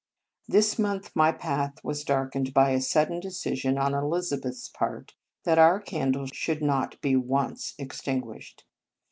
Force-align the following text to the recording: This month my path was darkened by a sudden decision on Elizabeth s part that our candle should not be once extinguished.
This 0.47 0.79
month 0.79 1.11
my 1.15 1.31
path 1.31 1.75
was 1.83 2.03
darkened 2.03 2.55
by 2.55 2.71
a 2.71 2.81
sudden 2.81 3.19
decision 3.19 3.77
on 3.77 3.93
Elizabeth 3.93 4.55
s 4.55 4.67
part 4.67 5.13
that 5.43 5.59
our 5.59 5.79
candle 5.79 6.25
should 6.25 6.63
not 6.63 6.99
be 7.01 7.15
once 7.15 7.75
extinguished. 7.77 8.65